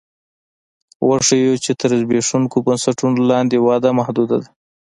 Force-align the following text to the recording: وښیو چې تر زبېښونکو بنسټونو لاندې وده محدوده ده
وښیو 1.07 1.53
چې 1.63 1.71
تر 1.81 1.89
زبېښونکو 2.01 2.57
بنسټونو 2.65 3.17
لاندې 3.31 3.57
وده 3.67 3.89
محدوده 3.99 4.37
ده 4.43 4.49